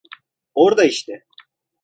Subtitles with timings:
[0.55, 1.23] Orada işte!